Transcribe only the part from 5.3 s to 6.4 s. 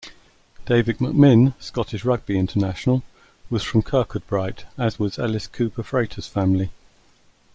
Cooper-Frater's